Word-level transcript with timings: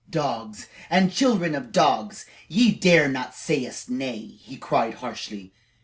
"Dogs 0.09 0.67
and 0.89 1.13
children 1.13 1.53
of 1.53 1.71
dogs, 1.71 2.25
ye 2.47 2.71
dare 2.73 3.07
not 3.07 3.35
say 3.35 3.67
us 3.67 3.87
nay!" 3.87 4.21
he 4.25 4.57
cried 4.57 4.95
harshly. 4.95 5.53